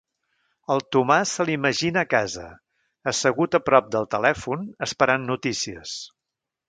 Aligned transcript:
El 0.75 0.79
Tomàs 0.95 1.33
se 1.39 1.45
l'imagina 1.49 2.03
a 2.05 2.09
casa, 2.13 2.45
assegut 3.13 3.59
a 3.59 3.61
prop 3.67 3.93
del 3.97 4.09
telèfon, 4.17 4.65
esperant 4.87 5.31
notícies. 5.35 5.95